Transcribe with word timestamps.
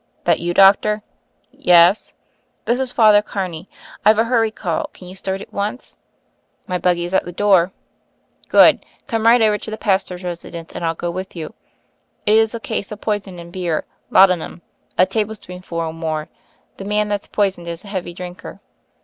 "That 0.23 0.39
you, 0.39 0.55
doctor?" 0.55 1.03
"Yes." 1.51 2.15
"This 2.65 2.79
is 2.79 2.91
Father 2.91 3.21
Carney. 3.21 3.69
I've 4.03 4.17
a 4.17 4.23
hurry 4.23 4.49
call— 4.49 4.89
can 4.95 5.07
you 5.07 5.13
start 5.13 5.41
at 5.41 5.53
once?" 5.53 5.95
"My 6.65 6.79
buggy 6.79 7.05
is 7.05 7.13
at 7.13 7.23
the 7.23 7.31
door." 7.31 7.71
"Good. 8.49 8.83
Come 9.05 9.27
right 9.27 9.43
over 9.43 9.59
to 9.59 9.69
the 9.69 9.77
pastor's 9.77 10.23
resi 10.23 10.49
dence, 10.49 10.73
and 10.73 10.83
ril 10.83 10.95
go 10.95 11.11
with 11.11 11.35
you. 11.35 11.53
It 12.25 12.35
is 12.35 12.55
a 12.55 12.59
case 12.59 12.91
of 12.91 12.99
poison 12.99 13.37
in 13.37 13.51
beer— 13.51 13.85
laudanum— 14.09 14.63
a 14.97 15.05
tablespoonful 15.05 15.77
or 15.79 15.93
more. 15.93 16.29
The 16.77 16.85
man 16.85 17.07
that's 17.07 17.27
poisoned 17.27 17.67
is 17.67 17.85
a 17.85 17.89
heavy 17.89 18.15
drinker." 18.15 18.59